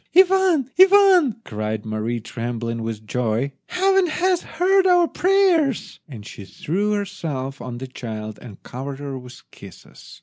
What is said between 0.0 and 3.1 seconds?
"Ivan! Ivan!" cried Mary, trembling with